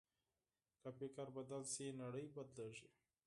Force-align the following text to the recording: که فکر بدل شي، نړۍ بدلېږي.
که 0.81 0.89
فکر 0.99 1.27
بدل 1.37 1.63
شي، 1.73 1.87
نړۍ 2.01 2.25
بدلېږي. 2.35 2.87